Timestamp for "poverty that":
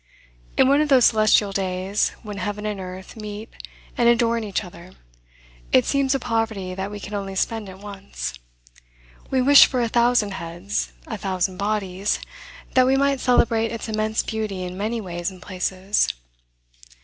6.19-6.89